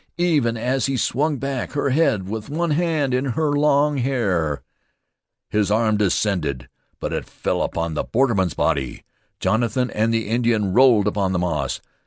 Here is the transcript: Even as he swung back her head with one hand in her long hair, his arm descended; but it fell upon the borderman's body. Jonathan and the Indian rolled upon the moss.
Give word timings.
Even 0.17 0.57
as 0.57 0.87
he 0.87 0.97
swung 0.97 1.37
back 1.37 1.73
her 1.73 1.91
head 1.91 2.27
with 2.27 2.49
one 2.49 2.71
hand 2.71 3.13
in 3.13 3.25
her 3.37 3.51
long 3.51 3.97
hair, 3.97 4.63
his 5.47 5.69
arm 5.69 5.95
descended; 5.95 6.67
but 6.99 7.13
it 7.13 7.23
fell 7.29 7.61
upon 7.61 7.93
the 7.93 8.03
borderman's 8.03 8.55
body. 8.55 9.03
Jonathan 9.39 9.91
and 9.91 10.11
the 10.11 10.27
Indian 10.27 10.73
rolled 10.73 11.05
upon 11.07 11.33
the 11.33 11.37
moss. 11.37 11.81